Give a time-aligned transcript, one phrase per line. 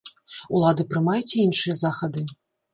[0.59, 2.29] Улады прымаюць і іншыя захады.